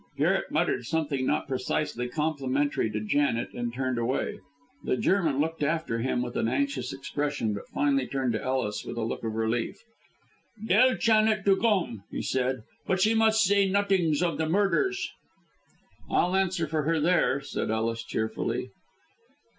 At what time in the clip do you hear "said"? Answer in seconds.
12.23-12.63, 17.39-17.69